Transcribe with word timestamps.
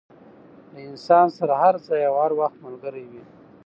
له 0.73 0.79
انسان 0.89 1.25
سره 1.37 1.53
هر 1.63 1.75
ځای 1.87 2.01
او 2.09 2.15
هر 2.23 2.31
وخت 2.39 2.57
ملګری 2.65 3.05
وي. 3.11 3.23